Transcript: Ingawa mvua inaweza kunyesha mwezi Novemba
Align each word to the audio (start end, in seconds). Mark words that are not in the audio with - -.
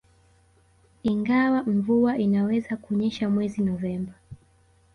Ingawa 1.03 1.63
mvua 1.63 2.17
inaweza 2.17 2.77
kunyesha 2.77 3.29
mwezi 3.29 3.61
Novemba 3.61 4.13